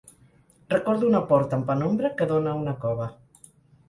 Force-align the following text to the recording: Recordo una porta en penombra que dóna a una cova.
Recordo 0.75 1.09
una 1.11 1.19
porta 1.33 1.59
en 1.59 1.65
penombra 1.67 2.11
que 2.21 2.27
dóna 2.31 2.55
a 2.57 2.63
una 2.63 2.73
cova. 2.87 3.09